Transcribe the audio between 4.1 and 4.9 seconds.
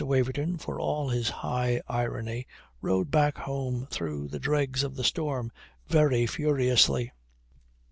the dregs